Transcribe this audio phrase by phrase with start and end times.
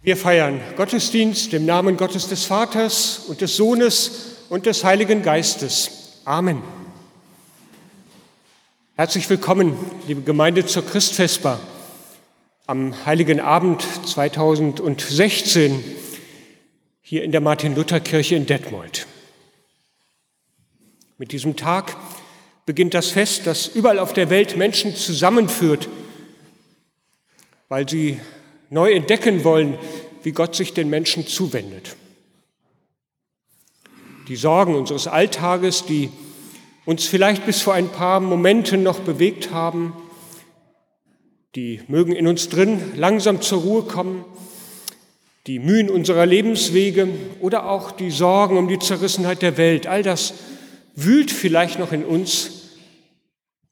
[0.00, 6.20] Wir feiern Gottesdienst im Namen Gottes des Vaters und des Sohnes und des Heiligen Geistes.
[6.24, 6.62] Amen.
[8.94, 9.76] Herzlich willkommen,
[10.06, 11.58] liebe Gemeinde zur Christfesper
[12.66, 15.82] am Heiligen Abend 2016
[17.02, 19.08] hier in der Martin-Luther-Kirche in Detmold.
[21.18, 21.96] Mit diesem Tag
[22.66, 25.88] beginnt das Fest, das überall auf der Welt Menschen zusammenführt,
[27.68, 28.20] weil sie
[28.70, 29.78] neu entdecken wollen,
[30.22, 31.96] wie Gott sich den Menschen zuwendet.
[34.28, 36.10] Die Sorgen unseres Alltages, die
[36.84, 39.94] uns vielleicht bis vor ein paar Momenten noch bewegt haben,
[41.54, 44.24] die mögen in uns drin langsam zur Ruhe kommen,
[45.46, 47.08] die Mühen unserer Lebenswege
[47.40, 50.34] oder auch die Sorgen um die Zerrissenheit der Welt, all das
[50.94, 52.50] wühlt vielleicht noch in uns.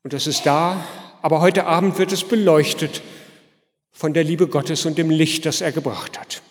[0.03, 0.87] Und es ist da,
[1.21, 3.03] aber heute Abend wird es beleuchtet
[3.97, 6.43] von der Liebe Gottes und dem Licht, das er gebracht hat.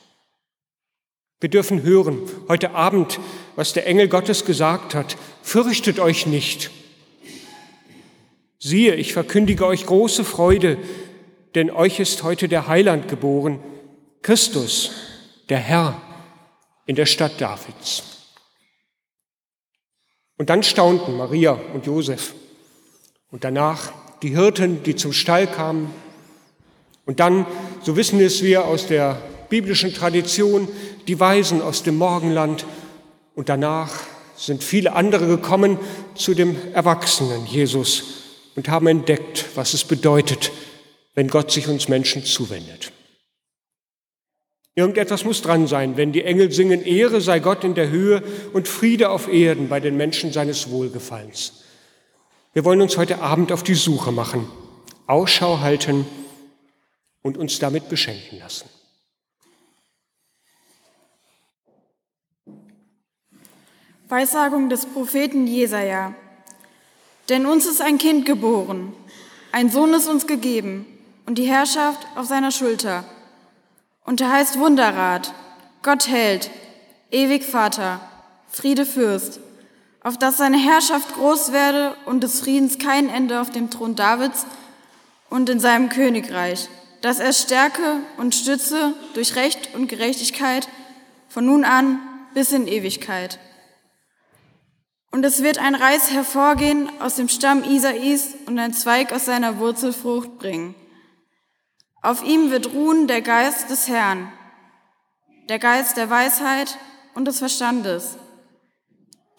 [1.40, 3.20] Wir dürfen hören heute Abend,
[3.55, 5.15] was der Engel Gottes gesagt hat.
[5.43, 6.71] Fürchtet euch nicht.
[8.57, 10.79] Siehe, ich verkündige euch große Freude,
[11.54, 13.59] denn euch ist heute der Heiland geboren,
[14.24, 14.90] Christus,
[15.49, 16.02] der Herr,
[16.87, 18.02] in der Stadt Davids.
[20.40, 22.34] Und dann staunten Maria und Josef
[23.30, 23.93] und danach
[24.24, 25.93] die Hirten, die zum Stall kamen
[27.05, 27.45] und dann,
[27.84, 30.67] so wissen es wir aus der biblischen Tradition,
[31.07, 32.65] die Weisen aus dem Morgenland.
[33.35, 33.91] Und danach
[34.35, 35.77] sind viele andere gekommen
[36.15, 38.03] zu dem Erwachsenen Jesus
[38.55, 40.51] und haben entdeckt, was es bedeutet,
[41.13, 42.91] wenn Gott sich uns Menschen zuwendet.
[44.77, 48.67] Irgendetwas muss dran sein, wenn die Engel singen, Ehre sei Gott in der Höhe und
[48.67, 51.63] Friede auf Erden bei den Menschen seines Wohlgefallens.
[52.51, 54.47] Wir wollen uns heute Abend auf die Suche machen,
[55.07, 56.05] Ausschau halten
[57.26, 58.70] und uns damit beschenken lassen.
[64.07, 66.13] Weissagung des Propheten Jesaja.
[67.28, 68.94] Denn uns ist ein Kind geboren,
[69.52, 70.86] ein Sohn ist uns gegeben
[71.25, 73.03] und die Herrschaft auf seiner Schulter.
[74.03, 75.34] Und er heißt Wunderrat,
[75.81, 76.52] Gott hält,
[77.09, 78.02] ewig Vater,
[78.52, 79.40] Friede Fürst,
[80.03, 84.46] auf dass seine Herrschaft groß werde und des Friedens kein Ende auf dem Thron Davids
[85.31, 86.69] und in seinem Königreich
[87.06, 90.68] dass er stärke und stütze durch Recht und Gerechtigkeit
[91.28, 92.00] von nun an
[92.34, 93.38] bis in Ewigkeit.
[95.12, 99.60] Und es wird ein Reis hervorgehen aus dem Stamm Isais und ein Zweig aus seiner
[99.60, 100.74] Wurzel Frucht bringen.
[102.02, 104.34] Auf ihm wird ruhen der Geist des Herrn,
[105.48, 106.76] der Geist der Weisheit
[107.14, 108.18] und des Verstandes,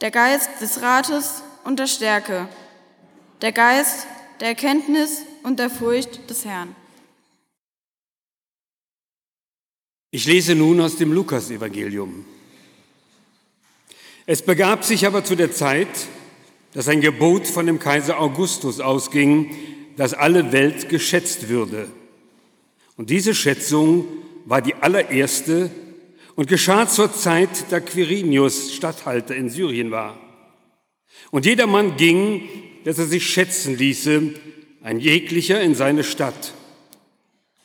[0.01, 2.49] der Geist des Rates und der Stärke,
[3.43, 4.07] der Geist
[4.39, 6.77] der Erkenntnis und der Furcht des Herrn.
[10.11, 12.25] Ich lese nun aus dem Lukasevangelium.
[14.25, 15.89] Es begab sich aber zu der Zeit,
[16.75, 19.55] dass ein Gebot von dem Kaiser Augustus ausging,
[19.97, 21.89] dass alle Welt geschätzt würde.
[22.97, 24.07] Und diese Schätzung
[24.45, 25.71] war die allererste
[26.35, 30.21] und geschah zur Zeit, da Quirinius Statthalter in Syrien war.
[31.31, 32.49] Und jedermann ging,
[32.85, 34.35] dass er sich schätzen ließe,
[34.83, 36.55] ein jeglicher in seine Stadt.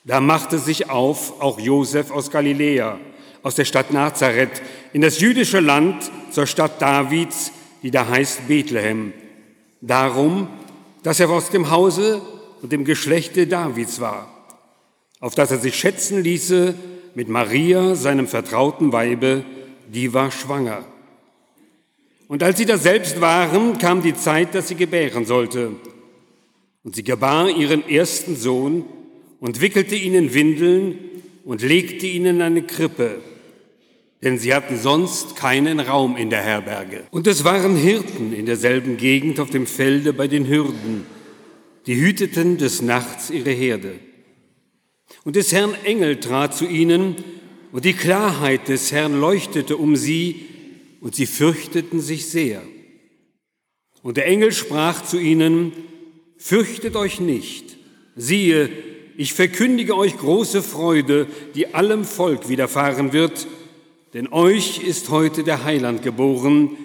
[0.03, 2.99] Da machte sich auf auch Josef aus Galiläa,
[3.43, 4.61] aus der Stadt Nazareth,
[4.93, 7.51] in das jüdische Land zur Stadt Davids,
[7.83, 9.13] die da heißt Bethlehem.
[9.79, 10.47] Darum,
[11.03, 12.21] dass er aus dem Hause
[12.61, 14.27] und dem Geschlechte Davids war,
[15.19, 16.73] auf das er sich schätzen ließe
[17.13, 19.43] mit Maria, seinem vertrauten Weibe,
[19.87, 20.83] die war schwanger.
[22.27, 25.71] Und als sie da selbst waren, kam die Zeit, dass sie gebären sollte.
[26.83, 28.85] Und sie gebar ihren ersten Sohn,
[29.41, 30.97] und wickelte ihnen Windeln
[31.43, 33.21] und legte ihnen eine Krippe,
[34.23, 37.03] denn sie hatten sonst keinen Raum in der Herberge.
[37.09, 41.05] Und es waren Hirten in derselben Gegend auf dem Felde bei den Hürden,
[41.87, 43.95] die hüteten des Nachts ihre Herde.
[45.23, 47.15] Und des Herrn Engel trat zu ihnen,
[47.71, 50.45] und die Klarheit des Herrn leuchtete um sie,
[50.99, 52.61] und sie fürchteten sich sehr.
[54.03, 55.73] Und der Engel sprach zu ihnen,
[56.37, 57.77] Fürchtet euch nicht,
[58.15, 58.69] siehe,
[59.21, 63.45] ich verkündige euch große Freude, die allem Volk widerfahren wird,
[64.15, 66.75] denn euch ist heute der Heiland geboren,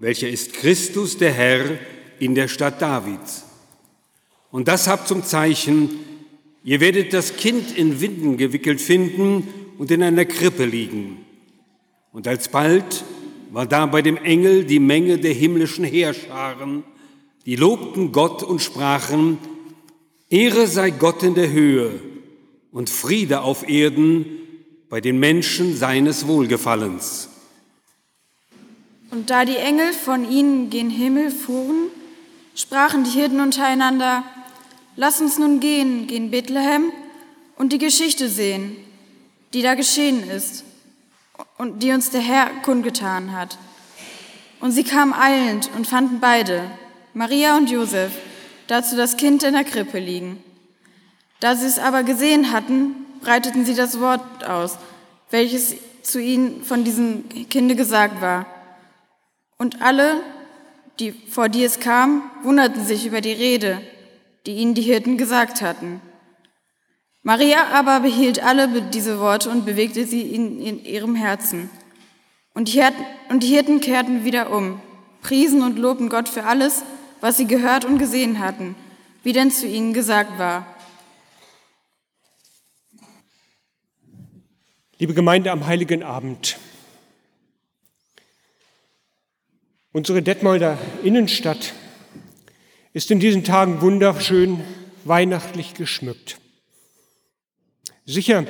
[0.00, 1.78] welcher ist Christus der Herr
[2.18, 3.44] in der Stadt Davids.
[4.50, 5.90] Und das habt zum Zeichen,
[6.64, 9.46] ihr werdet das Kind in Winden gewickelt finden
[9.78, 11.18] und in einer Krippe liegen.
[12.12, 13.04] Und alsbald
[13.52, 16.82] war da bei dem Engel die Menge der himmlischen Heerscharen,
[17.46, 19.38] die lobten Gott und sprachen,
[20.28, 22.00] Ehre sei Gott in der Höhe
[22.72, 24.26] und Friede auf Erden
[24.88, 27.28] bei den Menschen seines Wohlgefallens.
[29.12, 31.90] Und da die Engel von ihnen gen Himmel fuhren,
[32.56, 34.24] sprachen die Hirten untereinander,
[34.98, 36.90] Lass uns nun gehen, gen Bethlehem
[37.56, 38.76] und die Geschichte sehen,
[39.52, 40.64] die da geschehen ist
[41.58, 43.58] und die uns der Herr kundgetan hat.
[44.58, 46.70] Und sie kamen eilend und fanden beide,
[47.12, 48.10] Maria und Josef,
[48.68, 50.42] dazu das Kind in der Krippe liegen.
[51.40, 54.78] Da sie es aber gesehen hatten, breiteten sie das Wort aus,
[55.30, 58.46] welches zu ihnen von diesem Kinde gesagt war.
[59.58, 60.20] Und alle,
[61.00, 63.80] die, vor die es kam, wunderten sich über die Rede,
[64.46, 66.00] die ihnen die Hirten gesagt hatten.
[67.22, 71.68] Maria aber behielt alle diese Worte und bewegte sie in, in ihrem Herzen.
[72.54, 74.80] Und die, Hirten, und die Hirten kehrten wieder um,
[75.22, 76.84] priesen und lobten Gott für alles,
[77.20, 78.74] was sie gehört und gesehen hatten,
[79.22, 80.66] wie denn zu ihnen gesagt war.
[84.98, 86.58] Liebe Gemeinde am heiligen Abend,
[89.92, 91.74] unsere Detmolder Innenstadt
[92.94, 94.62] ist in diesen Tagen wunderschön
[95.04, 96.38] weihnachtlich geschmückt.
[98.06, 98.46] Sicher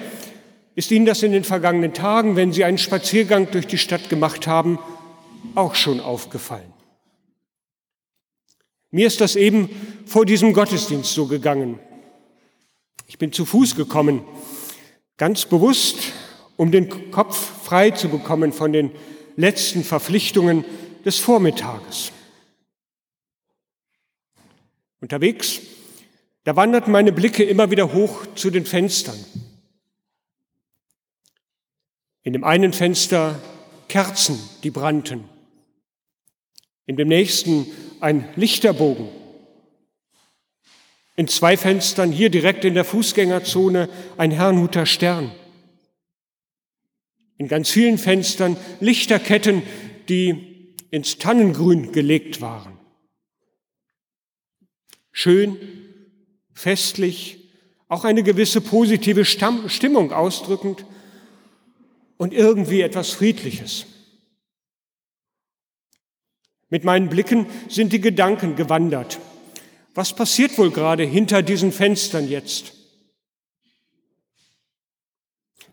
[0.77, 4.47] ist Ihnen das in den vergangenen Tagen, wenn Sie einen Spaziergang durch die Stadt gemacht
[4.47, 4.79] haben,
[5.55, 6.75] auch schon aufgefallen.
[8.97, 9.69] Mir ist das eben
[10.07, 11.79] vor diesem Gottesdienst so gegangen.
[13.07, 14.25] Ich bin zu Fuß gekommen,
[15.19, 15.99] ganz bewusst
[16.57, 18.91] um den Kopf frei zu bekommen von den
[19.37, 20.65] letzten Verpflichtungen
[21.05, 22.11] des Vormittages.
[25.03, 25.61] Unterwegs,
[26.45, 29.23] da wanderten meine Blicke immer wieder hoch zu den Fenstern.
[32.23, 33.39] In dem einen Fenster
[33.89, 35.29] Kerzen, die brannten.
[36.87, 37.67] In dem nächsten
[38.01, 39.09] ein Lichterbogen.
[41.17, 45.33] In zwei Fenstern hier direkt in der Fußgängerzone ein Herrnhuter Stern
[47.39, 49.63] in ganz vielen Fenstern Lichterketten,
[50.09, 52.79] die ins Tannengrün gelegt waren.
[55.13, 55.57] Schön,
[56.55, 57.51] festlich,
[57.89, 60.85] auch eine gewisse positive Stimmung ausdrückend
[62.17, 63.87] und irgendwie etwas Friedliches.
[66.69, 69.19] Mit meinen Blicken sind die Gedanken gewandert.
[69.95, 72.75] Was passiert wohl gerade hinter diesen Fenstern jetzt?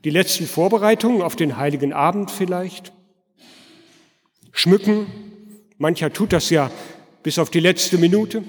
[0.04, 2.94] Die letzten Vorbereitungen auf den heiligen Abend vielleicht.
[4.51, 5.07] Schmücken.
[5.78, 6.72] Mancher tut das ja
[7.24, 8.44] bis auf die letzte Minute.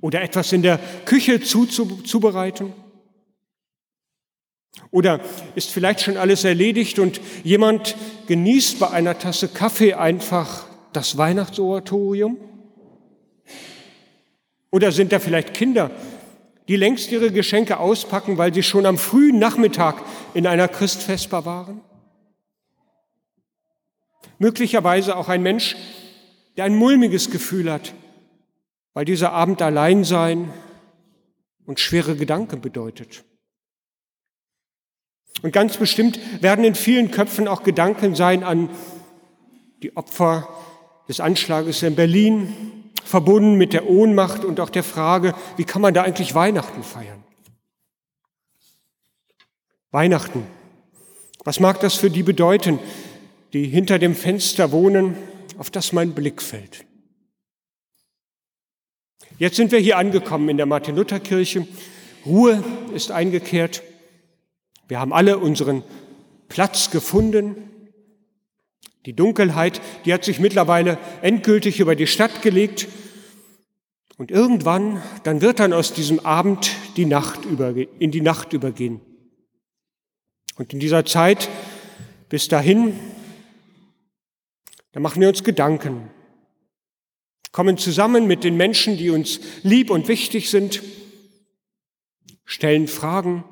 [0.00, 2.74] Oder etwas in der Küche zuzubereiten.
[4.90, 5.20] Oder
[5.54, 12.36] ist vielleicht schon alles erledigt und jemand genießt bei einer Tasse Kaffee einfach das Weihnachtsoratorium?
[14.70, 15.90] Oder sind da vielleicht Kinder,
[16.68, 20.02] die längst ihre Geschenke auspacken, weil sie schon am frühen Nachmittag
[20.34, 21.80] in einer Christfesper waren?
[24.38, 25.76] Möglicherweise auch ein Mensch,
[26.56, 27.94] der ein mulmiges Gefühl hat,
[28.92, 30.52] weil dieser Abend allein sein
[31.66, 33.24] und schwere Gedanken bedeutet.
[35.42, 38.70] Und ganz bestimmt werden in vielen Köpfen auch Gedanken sein an
[39.82, 40.48] die Opfer
[41.08, 45.92] des Anschlages in Berlin, verbunden mit der Ohnmacht und auch der Frage, wie kann man
[45.92, 47.22] da eigentlich Weihnachten feiern?
[49.90, 50.46] Weihnachten.
[51.44, 52.78] Was mag das für die bedeuten,
[53.52, 55.16] die hinter dem Fenster wohnen,
[55.58, 56.86] auf das mein Blick fällt?
[59.38, 61.66] Jetzt sind wir hier angekommen in der Martin-Luther-Kirche.
[62.24, 62.64] Ruhe
[62.94, 63.82] ist eingekehrt.
[64.88, 65.82] Wir haben alle unseren
[66.48, 67.56] Platz gefunden.
[69.06, 72.88] Die Dunkelheit, die hat sich mittlerweile endgültig über die Stadt gelegt.
[74.16, 79.00] Und irgendwann, dann wird dann aus diesem Abend die Nacht überge in die Nacht übergehen.
[80.56, 81.48] Und in dieser Zeit
[82.28, 82.98] bis dahin,
[84.92, 86.10] da machen wir uns Gedanken,
[87.50, 90.82] kommen zusammen mit den Menschen, die uns lieb und wichtig sind,
[92.44, 93.44] stellen Fragen,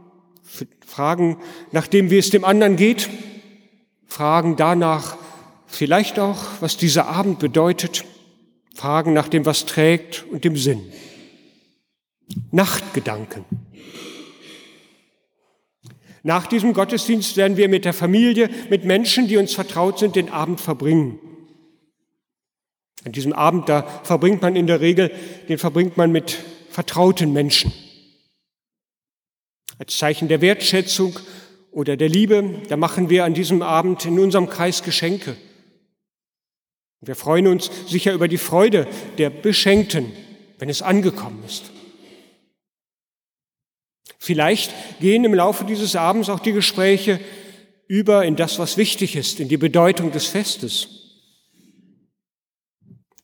[0.93, 1.39] Fragen,
[1.73, 3.09] nachdem wie es dem anderen geht,
[4.07, 5.17] Fragen danach,
[5.73, 8.05] Vielleicht auch, was dieser Abend bedeutet.
[8.75, 10.93] Fragen nach dem, was trägt und dem Sinn.
[12.51, 13.47] Nachtgedanken.
[16.23, 20.29] Nach diesem Gottesdienst werden wir mit der Familie, mit Menschen, die uns vertraut sind, den
[20.29, 21.19] Abend verbringen.
[23.07, 25.11] An diesem Abend, da verbringt man in der Regel,
[25.49, 27.73] den verbringt man mit vertrauten Menschen.
[29.83, 31.19] Als Zeichen der Wertschätzung
[31.73, 35.37] oder der Liebe, da machen wir an diesem Abend in unserem Kreis Geschenke.
[37.01, 38.87] Wir freuen uns sicher über die Freude
[39.19, 40.13] der Beschenkten,
[40.61, 41.73] wenn es angekommen ist.
[44.21, 47.19] Vielleicht gehen im Laufe dieses Abends auch die Gespräche
[47.89, 51.27] über in das, was wichtig ist, in die Bedeutung des Festes.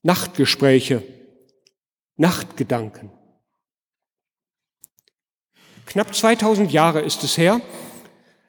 [0.03, 1.05] Nachtgespräche,
[2.17, 3.12] Nachtgedanken.
[5.88, 7.62] Knapp 2000 Jahre ist es her,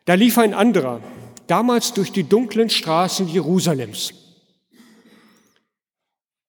[0.04, 1.02] da lief ein anderer,
[1.48, 4.14] damals durch die dunklen Straßen Jerusalems.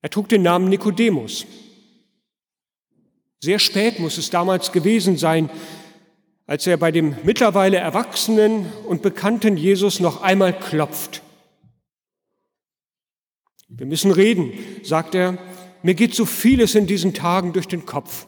[0.03, 1.47] Er trug den Namen Nikodemus.
[3.39, 5.49] Sehr spät muss es damals gewesen sein,
[6.49, 11.23] als er bei dem mittlerweile erwachsenen und bekannten Jesus noch einmal klopft.
[13.69, 15.39] Wir müssen reden, sagt er,
[15.85, 18.27] mir geht so vieles in diesen Tagen durch den Kopf.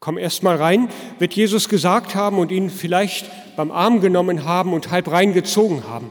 [0.00, 0.88] Komm erst mal rein,
[1.18, 6.10] wird Jesus gesagt haben und ihn vielleicht beim Arm genommen haben und halb reingezogen haben.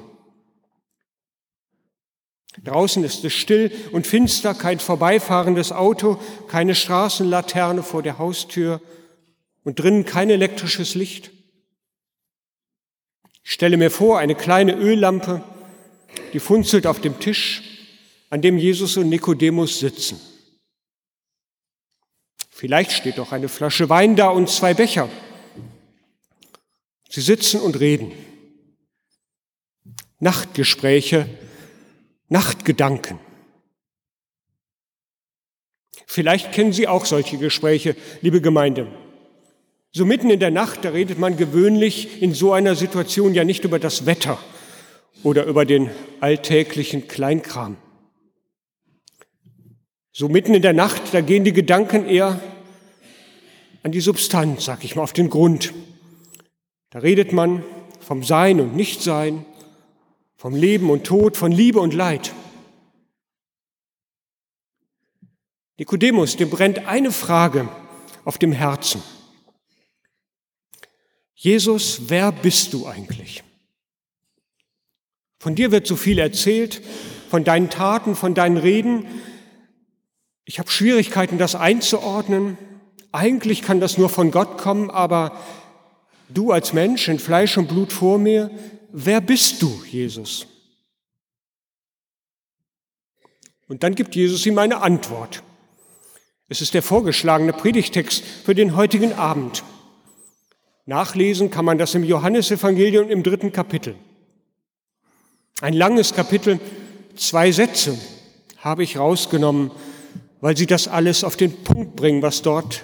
[2.64, 8.82] Draußen ist es still und finster, kein vorbeifahrendes Auto, keine Straßenlaterne vor der Haustür
[9.64, 11.32] und drinnen kein elektrisches Licht.
[13.44, 15.42] Ich stelle mir vor, eine kleine Öllampe,
[16.34, 17.62] die funzelt auf dem Tisch,
[18.30, 20.20] an dem Jesus und Nikodemus sitzen.
[22.58, 25.10] Vielleicht steht auch eine Flasche Wein da und zwei Becher.
[27.08, 28.14] Sie sitzen und reden.
[30.20, 31.30] Nachtgespräche
[32.30, 33.20] Nachtgedanken.
[36.08, 38.88] Vielleicht kennen Sie auch solche Gespräche, liebe Gemeinde.
[39.92, 43.66] So mitten in der Nacht, da redet man gewöhnlich in so einer Situation ja nicht
[43.66, 44.40] über das Wetter
[45.22, 47.78] oder über den alltäglichen Kleinkram.
[50.20, 52.42] So mitten in der Nacht, da gehen die Gedanken eher
[53.84, 55.76] an die Substanz, sag ich mal, auf den Grund.
[56.90, 57.64] Da redet man
[58.00, 59.46] vom Sein und Nichtsein,
[60.36, 62.34] vom Leben und Tod, von Liebe und Leid.
[65.78, 67.70] Nikodemus, dem brennt eine Frage
[68.26, 69.04] auf dem Herzen.
[71.36, 73.44] Jesus, wer bist du eigentlich?
[75.38, 76.82] Von dir wird so viel erzählt,
[77.30, 79.06] von deinen Taten, von deinen Reden.
[80.50, 82.58] Ich habe Schwierigkeiten, das einzuordnen.
[83.12, 85.38] Eigentlich kann das nur von Gott kommen, aber
[86.30, 88.50] du als Mensch in Fleisch und Blut vor mir,
[88.94, 90.48] wer bist du, Jesus?
[93.68, 95.44] Und dann gibt Jesus ihm eine Antwort.
[96.48, 99.66] Es ist der vorgeschlagene Predigtext für den heutigen Abend.
[100.86, 103.96] Nachlesen kann man das im Johannesevangelium im dritten Kapitel.
[105.60, 106.62] Ein langes Kapitel,
[107.18, 108.00] zwei Sätze
[108.60, 109.72] habe ich rausgenommen,
[110.42, 112.84] weil sie das alles auf den Punkt bringen, was dort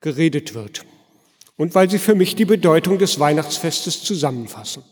[0.00, 0.84] geredet wird.
[1.56, 4.84] Und weil sie für mich die Bedeutung des Weihnachtsfestes zusammenfassen.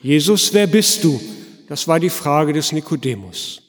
[0.00, 1.20] Jesus, wer bist du?
[1.68, 3.62] Das war die Frage des Nikodemus.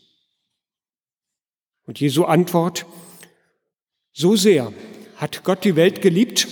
[1.85, 2.85] Und Jesu Antwort,
[4.13, 4.71] so sehr
[5.15, 6.47] hat Gott die Welt geliebt,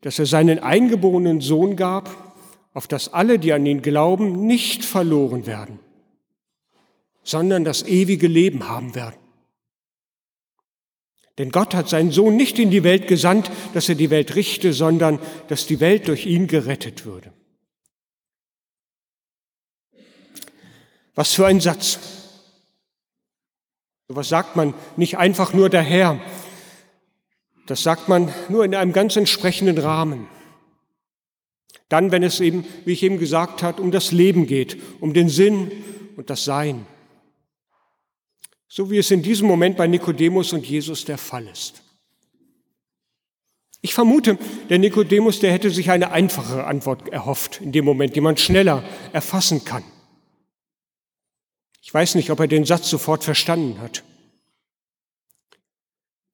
[0.00, 2.34] dass er seinen eingeborenen Sohn gab,
[2.74, 5.78] auf dass alle, die an ihn glauben, nicht verloren werden,
[7.26, 9.18] sondern das ewige Leben haben werden.
[11.38, 14.72] Denn Gott hat seinen Sohn nicht in die Welt gesandt, dass er die Welt richte,
[14.72, 15.18] sondern
[15.48, 17.32] dass die Welt durch ihn gerettet würde.
[21.14, 21.98] Was für ein Satz.
[24.08, 26.20] So was sagt man nicht einfach nur daher.
[27.66, 30.28] Das sagt man nur in einem ganz entsprechenden Rahmen.
[31.88, 35.28] Dann, wenn es eben, wie ich eben gesagt habe, um das Leben geht, um den
[35.28, 35.72] Sinn
[36.16, 36.86] und das Sein.
[38.68, 41.82] So wie es in diesem Moment bei Nikodemus und Jesus der Fall ist.
[43.80, 44.36] Ich vermute,
[44.68, 48.82] der Nikodemus, der hätte sich eine einfache Antwort erhofft in dem Moment, die man schneller
[49.12, 49.84] erfassen kann.
[51.82, 54.02] Ich weiß nicht, ob er den Satz sofort verstanden hat.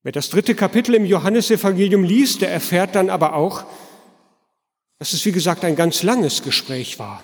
[0.02, 3.64] Wer das dritte Kapitel im Johannesevangelium liest, der erfährt dann aber auch,
[4.98, 7.22] dass es, wie gesagt, ein ganz langes Gespräch war.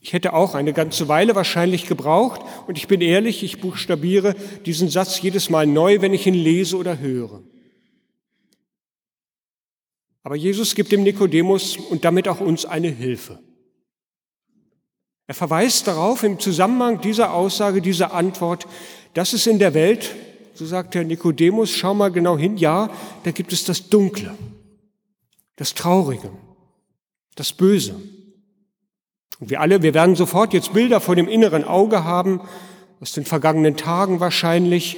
[0.00, 4.88] Ich hätte auch eine ganze Weile wahrscheinlich gebraucht und ich bin ehrlich, ich buchstabiere diesen
[4.88, 7.42] Satz jedes Mal neu, wenn ich ihn lese oder höre.
[10.22, 13.40] Aber Jesus gibt dem Nikodemus und damit auch uns eine Hilfe.
[15.26, 18.66] Er verweist darauf im Zusammenhang dieser Aussage, dieser Antwort,
[19.14, 20.14] dass es in der Welt,
[20.54, 22.90] so sagt Herr Nikodemus, schau mal genau hin, ja,
[23.24, 24.34] da gibt es das Dunkle,
[25.56, 26.30] das Traurige,
[27.34, 28.00] das Böse.
[29.40, 32.40] Und wir alle, wir werden sofort jetzt Bilder vor dem inneren Auge haben,
[33.00, 34.96] aus den vergangenen Tagen wahrscheinlich,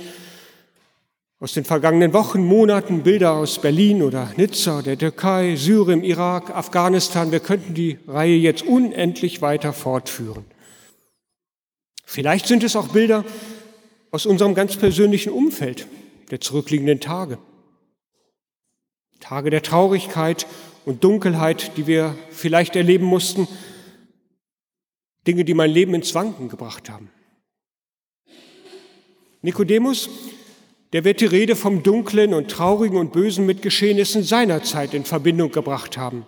[1.39, 7.33] aus den vergangenen Wochen, Monaten Bilder aus Berlin oder Nizza, der Türkei, Syrien, Irak, Afghanistan.
[7.33, 10.45] Wir könnten die Reihe jetzt unendlich weiter fortführen.
[12.05, 13.25] Vielleicht sind es auch Bilder
[14.11, 15.87] aus unserem ganz persönlichen Umfeld,
[16.31, 17.39] der zurückliegenden Tage.
[19.21, 20.47] Tage der Traurigkeit
[20.85, 23.47] und Dunkelheit, die wir vielleicht erleben mussten,
[25.31, 27.09] Dinge, die mein Leben ins Wanken gebracht haben.
[29.43, 30.11] Nikodemus,
[30.93, 35.05] der wird die Rede vom Dunklen und Traurigen und Bösen mit Geschehnissen seiner Zeit in
[35.05, 36.27] Verbindung gebracht haben.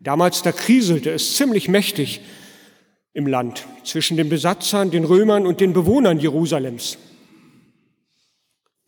[0.00, 2.20] Damals, da kriselte es ziemlich mächtig
[3.12, 6.98] im Land zwischen den Besatzern, den Römern und den Bewohnern Jerusalems.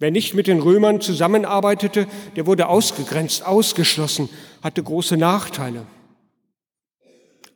[0.00, 4.28] Wer nicht mit den Römern zusammenarbeitete, der wurde ausgegrenzt, ausgeschlossen,
[4.64, 5.86] hatte große Nachteile.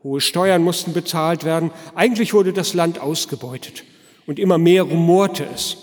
[0.02, 1.70] Hohe Steuern mussten bezahlt werden.
[1.94, 3.84] Eigentlich wurde das Land ausgebeutet
[4.26, 5.76] und immer mehr rumorte es.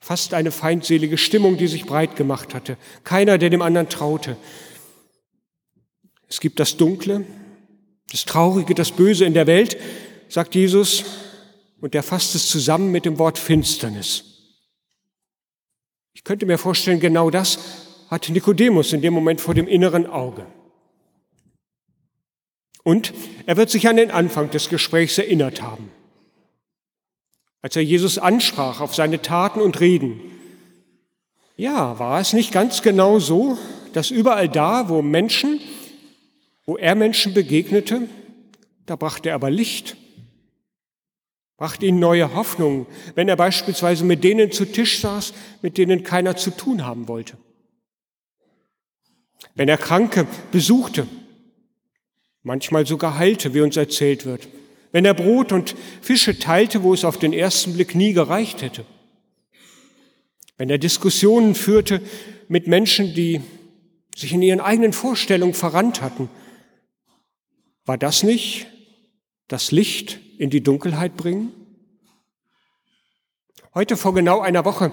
[0.00, 2.76] Fast eine feindselige Stimmung, die sich breit gemacht hatte.
[3.04, 4.36] Keiner, der dem anderen traute.
[6.28, 7.24] Es gibt das Dunkle,
[8.10, 9.76] das Traurige, das Böse in der Welt,
[10.28, 11.04] sagt Jesus,
[11.80, 14.24] und er fasst es zusammen mit dem Wort Finsternis.
[16.14, 17.58] Ich könnte mir vorstellen, genau das
[18.08, 20.46] hat Nikodemus in dem Moment vor dem inneren Auge.
[22.82, 23.12] Und
[23.46, 25.90] er wird sich an den Anfang des Gesprächs erinnert haben,
[27.60, 30.20] als er Jesus ansprach auf seine Taten und Reden.
[31.56, 33.56] Ja, war es nicht ganz genau so,
[33.92, 35.60] dass überall da, wo Menschen
[36.64, 38.08] wo er Menschen begegnete,
[38.86, 39.96] da brachte er aber Licht,
[41.56, 46.36] brachte ihnen neue Hoffnung, wenn er beispielsweise mit denen zu Tisch saß, mit denen keiner
[46.36, 47.36] zu tun haben wollte.
[49.54, 51.06] Wenn er Kranke besuchte,
[52.42, 54.48] manchmal sogar heilte, wie uns erzählt wird.
[54.90, 58.84] Wenn er Brot und Fische teilte, wo es auf den ersten Blick nie gereicht hätte.
[60.58, 62.02] Wenn er Diskussionen führte
[62.48, 63.40] mit Menschen, die
[64.14, 66.28] sich in ihren eigenen Vorstellungen verrannt hatten
[67.84, 68.66] war das nicht
[69.48, 71.52] das Licht in die Dunkelheit bringen?
[73.74, 74.92] Heute vor genau einer Woche,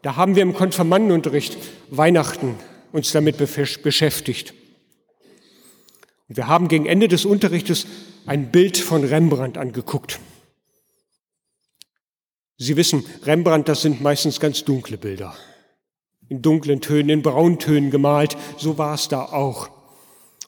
[0.00, 1.58] da haben wir im Konfirmandenunterricht
[1.90, 2.56] Weihnachten
[2.92, 4.54] uns damit beschäftigt.
[6.36, 7.86] Wir haben gegen Ende des Unterrichtes
[8.26, 10.20] ein Bild von Rembrandt angeguckt.
[12.56, 15.34] Sie wissen, Rembrandt, das sind meistens ganz dunkle Bilder.
[16.28, 18.36] In dunklen Tönen, in Brauntönen gemalt.
[18.56, 19.68] So war es da auch.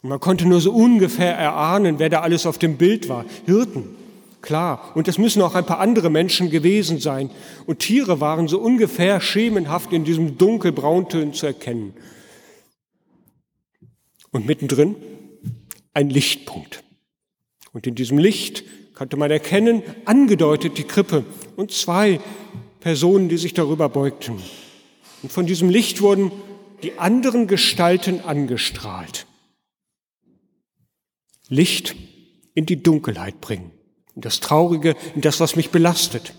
[0.03, 3.25] Und man konnte nur so ungefähr erahnen, wer da alles auf dem Bild war.
[3.47, 3.97] Hirten,
[4.42, 4.92] klar.
[4.94, 7.31] Und es müssen auch ein paar andere Menschen gewesen sein.
[7.66, 11.94] Und Tiere waren so ungefähr schemenhaft in diesem dunkelbrauntönen zu erkennen.
[14.31, 14.97] Und mittendrin
[15.94, 16.85] ein Lichtpunkt.
[17.72, 21.24] Und in diesem Licht konnte man erkennen, angedeutet die Krippe
[21.57, 22.20] und zwei
[22.80, 24.40] Personen, die sich darüber beugten.
[25.22, 26.30] Und von diesem Licht wurden
[26.83, 29.26] die anderen Gestalten angestrahlt.
[31.48, 31.96] Licht
[32.54, 33.72] in die Dunkelheit bringen,
[34.14, 36.35] in das Traurige, in das, was mich belastet.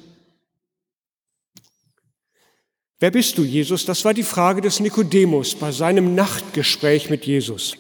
[3.00, 3.86] Wer bist du, Jesus?
[3.86, 7.76] Das war die Frage des Nikodemus bei seinem Nachtgespräch mit Jesus.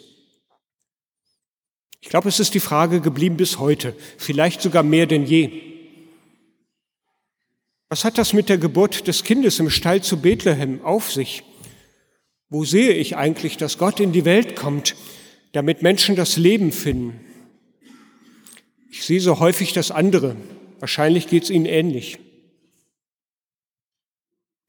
[2.06, 5.50] Ich glaube, es ist die Frage geblieben bis heute, vielleicht sogar mehr denn je.
[7.90, 11.42] Was hat das mit der Geburt des Kindes im Stall zu Bethlehem auf sich?
[12.48, 14.96] Wo sehe ich eigentlich, dass Gott in die Welt kommt,
[15.52, 17.20] damit Menschen das Leben finden.
[18.92, 20.36] Ich sehe so häufig das andere.
[20.80, 22.20] Wahrscheinlich geht es Ihnen ähnlich.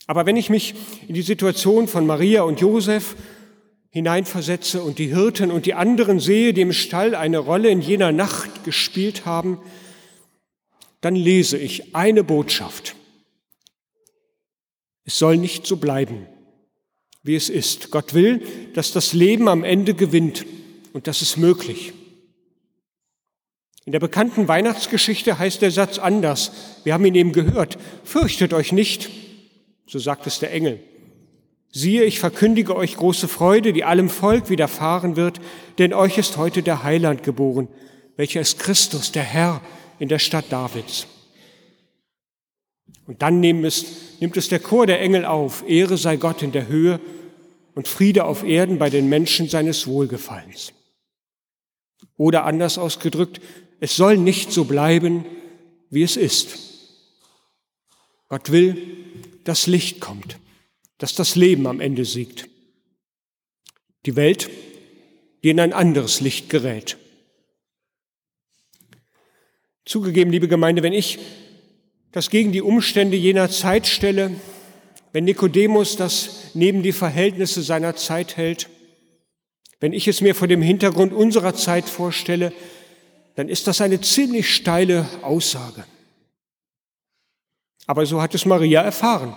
[0.06, 0.74] Aber wenn ich mich
[1.06, 3.14] in die Situation von Maria und Josef
[3.90, 8.12] hineinversetze und die Hirten und die anderen sehe, die im Stall eine Rolle in jener
[8.12, 9.58] Nacht gespielt haben,
[11.00, 12.96] dann lese ich eine Botschaft.
[15.04, 16.26] Es soll nicht so bleiben,
[17.22, 17.90] wie es ist.
[17.90, 18.42] Gott will,
[18.74, 20.44] dass das Leben am Ende gewinnt.
[20.92, 21.92] Und das ist möglich.
[23.84, 26.50] In der bekannten Weihnachtsgeschichte heißt der Satz anders.
[26.82, 27.78] Wir haben ihn eben gehört.
[28.02, 29.10] Fürchtet euch nicht,
[29.86, 30.80] so sagt es der Engel.
[31.78, 35.42] Siehe, ich verkündige euch große Freude, die allem Volk widerfahren wird,
[35.76, 37.68] denn euch ist heute der Heiland geboren,
[38.16, 39.60] welcher ist Christus, der Herr
[39.98, 41.06] in der Stadt Davids.
[43.06, 46.98] Und dann nimmt es, der Chor der Engel auf, Ehre sei Gott in der Höhe
[47.74, 50.72] und Friede auf Erden bei den Menschen seines Wohlgefallens.
[52.16, 53.42] Oder anders ausgedrückt,
[53.80, 55.26] es soll nicht so bleiben,
[55.90, 56.56] wie es ist.
[58.30, 58.96] Gott will,
[59.44, 60.38] dass Licht kommt,
[60.98, 62.48] dass das Leben am Ende siegt.
[64.06, 64.50] Die Welt,
[65.42, 66.96] die in ein anderes Licht gerät.
[69.84, 71.18] Zugegeben, liebe Gemeinde, wenn ich
[72.12, 74.34] das gegen die Umstände jener Zeit stelle,
[75.12, 78.68] wenn Nikodemus das neben die Verhältnisse seiner Zeit hält,
[79.80, 82.52] wenn ich es mir vor dem Hintergrund unserer Zeit vorstelle,
[83.34, 85.84] dann ist das eine ziemlich steile Aussage.
[87.86, 89.36] Aber so hat es Maria erfahren.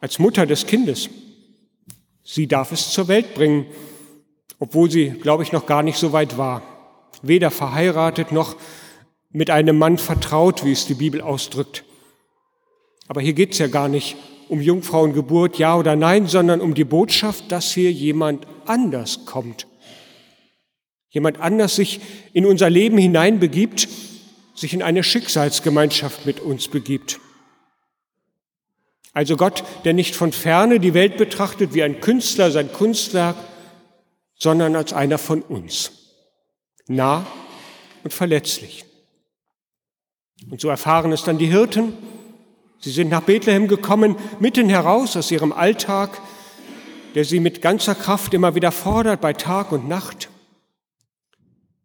[0.00, 1.08] Als Mutter des Kindes.
[2.24, 3.66] Sie darf es zur Welt bringen,
[4.58, 6.62] obwohl sie, glaube ich, noch gar nicht so weit war.
[7.22, 8.56] Weder verheiratet noch
[9.30, 11.84] mit einem Mann vertraut, wie es die Bibel ausdrückt.
[13.08, 14.16] Aber hier geht es ja gar nicht
[14.48, 19.66] um Jungfrauengeburt, ja oder nein, sondern um die Botschaft, dass hier jemand anders kommt.
[21.10, 22.00] Jemand anders sich
[22.32, 23.88] in unser Leben hineinbegibt,
[24.54, 27.20] sich in eine Schicksalsgemeinschaft mit uns begibt.
[29.12, 33.36] Also Gott, der nicht von ferne die Welt betrachtet wie ein Künstler sein Kunstwerk,
[34.36, 35.92] sondern als einer von uns.
[36.86, 37.26] Nah
[38.04, 38.84] und verletzlich.
[40.48, 41.92] Und so erfahren es dann die Hirten.
[42.78, 46.18] Sie sind nach Bethlehem gekommen, mitten heraus aus ihrem Alltag,
[47.14, 50.30] der sie mit ganzer Kraft immer wieder fordert bei Tag und Nacht,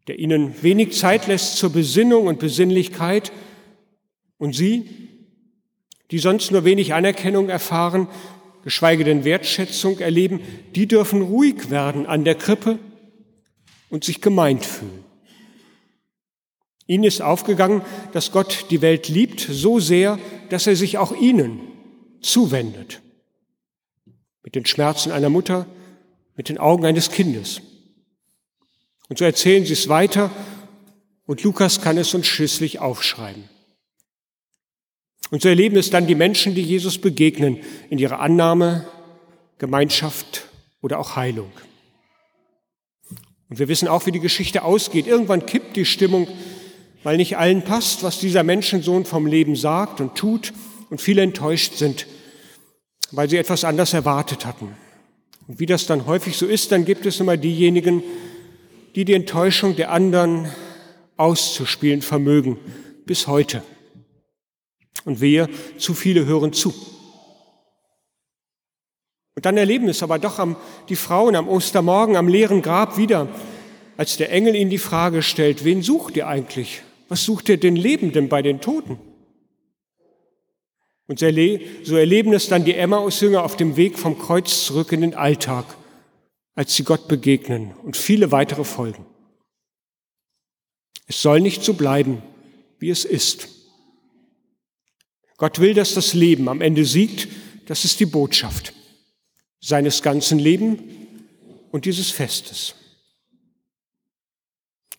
[0.08, 3.34] der ihnen wenig Zeit lässt zur Besinnung und Besinnlichkeit.
[4.38, 5.15] Und sie,
[6.12, 8.08] die sonst nur wenig Anerkennung erfahren,
[8.64, 10.42] geschweige denn Wertschätzung erleben,
[10.76, 12.80] die dürfen ruhig werden an der Krippe
[13.90, 15.04] und sich gemeint fühlen.
[16.88, 17.82] Ihnen ist aufgegangen,
[18.14, 21.62] dass Gott die Welt liebt so sehr, dass er sich auch ihnen
[22.22, 23.02] zuwendet.
[24.44, 25.66] Mit den Schmerzen einer Mutter,
[26.36, 27.62] mit den Augen eines Kindes.
[29.10, 30.32] Und so erzählen sie es weiter
[31.26, 33.50] und Lukas kann es uns schließlich aufschreiben.
[35.32, 37.60] Und so erleben es dann die Menschen, die Jesus begegnen,
[37.90, 38.88] in ihrer Annahme,
[39.58, 40.48] Gemeinschaft
[40.82, 41.52] oder auch Heilung.
[43.50, 45.08] Und wir wissen auch, wie die Geschichte ausgeht.
[45.08, 46.28] Irgendwann kippt die Stimmung,
[47.04, 50.54] weil nicht allen passt, was dieser Menschensohn vom Leben sagt und tut
[50.90, 52.08] und viele enttäuscht sind,
[53.12, 54.76] weil sie etwas anders erwartet hatten.
[55.48, 58.04] Und wie das dann häufig so ist, dann gibt es immer diejenigen,
[58.96, 60.50] die die Enttäuschung der anderen
[61.18, 62.58] auszuspielen vermögen,
[63.06, 63.62] bis heute
[65.04, 66.74] und wir, zu viele hören zu.
[69.36, 70.56] Und dann erleben es aber doch am,
[70.88, 73.28] die Frauen am Ostermorgen am leeren Grab wieder,
[73.98, 76.82] als der Engel ihnen die Frage stellt, wen sucht ihr eigentlich?
[77.10, 79.00] Was sucht ihr den Lebenden bei den Toten?
[81.08, 85.14] Und so erleben es dann die Emmaus-Jünger auf dem Weg vom Kreuz zurück in den
[85.14, 85.66] Alltag,
[86.56, 89.06] als sie Gott begegnen und viele weitere folgen.
[91.06, 92.24] Es soll nicht so bleiben,
[92.80, 93.55] wie es ist.
[95.38, 97.28] Gott will, dass das Leben am Ende siegt.
[97.66, 98.74] Das ist die Botschaft
[99.60, 100.80] seines ganzen Lebens
[101.72, 102.76] und dieses Festes.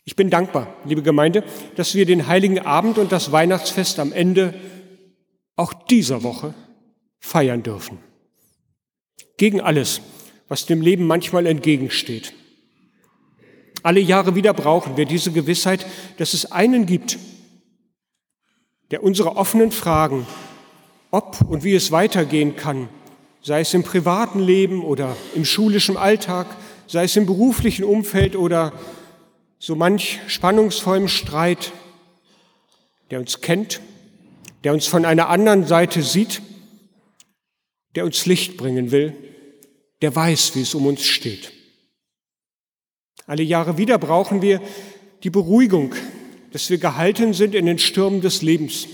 [0.04, 1.42] Ich bin dankbar, liebe Gemeinde,
[1.74, 4.54] dass wir den heiligen Abend und das Weihnachtsfest am Ende
[5.56, 6.54] auch dieser Woche
[7.18, 7.98] feiern dürfen.
[9.36, 10.00] Gegen alles,
[10.48, 12.34] was dem Leben manchmal entgegensteht.
[13.82, 15.86] Alle Jahre wieder brauchen wir diese Gewissheit,
[16.18, 17.18] dass es einen gibt,
[18.90, 20.26] der unsere offenen Fragen,
[21.10, 22.88] ob und wie es weitergehen kann,
[23.42, 26.46] sei es im privaten Leben oder im schulischen Alltag,
[26.86, 28.72] sei es im beruflichen Umfeld oder
[29.58, 31.72] so manch spannungsvollem Streit,
[33.10, 33.80] der uns kennt,
[34.64, 36.42] der uns von einer anderen Seite sieht,
[37.94, 39.14] der uns Licht bringen will,
[40.02, 41.52] der weiß, wie es um uns steht.
[43.26, 44.60] Alle Jahre wieder brauchen wir
[45.22, 45.94] die Beruhigung,
[46.56, 48.88] dass wir gehalten sind in den Stürmen des Lebens,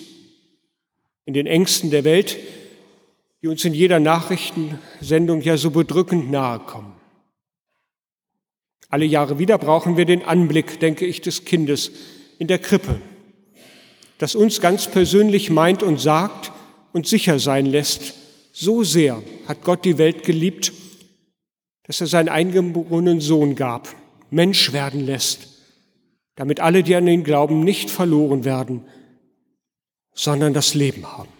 [1.27, 2.37] in den Ängsten der Welt,
[3.41, 6.93] die uns in jeder Nachrichtensendung ja so bedrückend nahe kommen.
[8.89, 11.93] Alle Jahre wieder brauchen wir den Anblick, denke ich, des Kindes
[12.41, 13.01] in der Krippe,
[14.19, 16.51] das uns ganz persönlich meint und sagt
[16.93, 18.15] und sicher sein lässt,
[18.53, 20.73] so sehr hat Gott die Welt geliebt,
[21.85, 23.87] dass er seinen eingeborenen Sohn gab,
[24.31, 25.52] Mensch werden lässt,
[26.37, 28.87] damit alle, die an ihn glauben, nicht verloren werden,
[30.15, 31.33] sondern das Leben haben.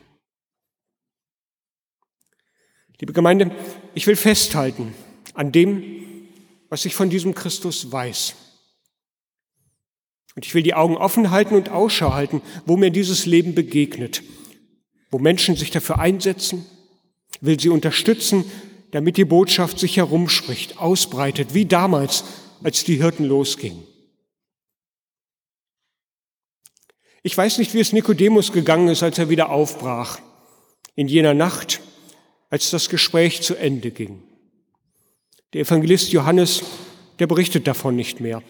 [3.01, 3.51] Liebe Gemeinde,
[3.95, 4.95] ich will festhalten
[5.35, 5.83] an dem,
[6.69, 8.37] was ich von diesem Christus weiß.
[10.35, 14.23] Und ich will die Augen offen halten und Ausschau halten, wo mir dieses Leben begegnet,
[15.11, 16.65] wo Menschen sich dafür einsetzen,
[17.41, 18.45] will sie unterstützen,
[18.93, 22.25] damit die Botschaft sich herumspricht, ausbreitet, wie damals,
[22.63, 23.83] als die Hirten losgingen.
[27.23, 30.19] Ich weiß nicht, wie es Nikodemus gegangen ist, als er wieder aufbrach,
[30.97, 31.81] in jener Nacht,
[32.51, 34.23] als das Gespräch zu Ende ging.
[35.53, 36.63] Der Evangelist Johannes,
[37.19, 38.43] der berichtet davon nicht mehr.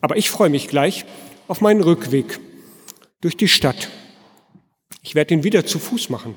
[0.00, 1.04] Aber ich freue mich gleich
[1.48, 2.40] auf meinen Rückweg
[3.20, 3.90] durch die Stadt.
[5.02, 6.36] Ich werde ihn wieder zu Fuß machen.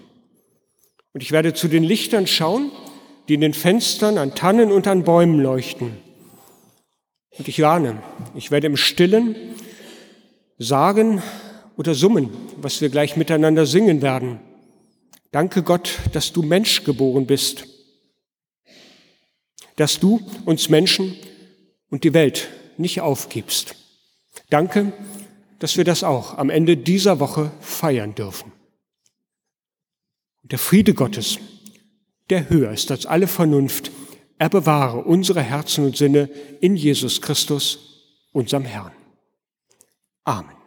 [1.13, 2.71] Und ich werde zu den Lichtern schauen,
[3.27, 5.97] die in den Fenstern an Tannen und an Bäumen leuchten.
[7.37, 8.01] Und ich warne,
[8.35, 9.35] ich werde im Stillen
[10.59, 11.23] sagen
[11.77, 14.39] oder summen, was wir gleich miteinander singen werden.
[15.31, 17.65] Danke Gott, dass du Mensch geboren bist,
[19.77, 21.15] dass du uns Menschen
[21.89, 23.75] und die Welt nicht aufgibst.
[24.49, 24.91] Danke,
[25.59, 28.51] dass wir das auch am Ende dieser Woche feiern dürfen.
[30.43, 31.37] Der Friede Gottes,
[32.29, 33.91] der höher ist als alle Vernunft,
[34.37, 37.79] er bewahre unsere Herzen und Sinne in Jesus Christus,
[38.31, 38.98] unserem Herrn.
[40.27, 40.58] Amen.